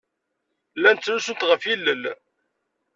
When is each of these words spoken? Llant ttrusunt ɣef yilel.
Llant 0.77 0.99
ttrusunt 1.01 1.47
ɣef 1.49 1.61
yilel. 1.69 2.03